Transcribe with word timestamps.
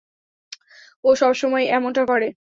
ও 1.03 1.09
সবসময়ই 1.15 1.71
এমনটা 1.71 2.03
করে! 2.05 2.27